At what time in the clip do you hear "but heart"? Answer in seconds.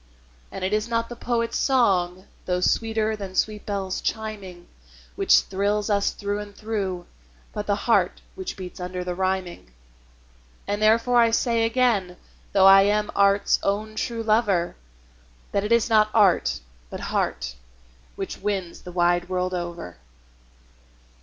16.89-17.55